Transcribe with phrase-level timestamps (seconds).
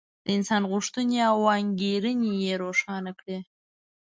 [0.23, 3.39] د انسان غوښتنې او انګېرنې یې روښانه کړې.